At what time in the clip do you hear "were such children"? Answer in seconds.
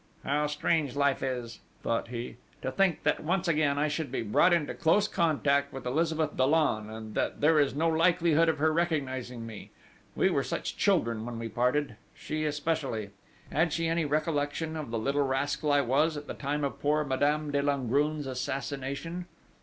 10.31-11.23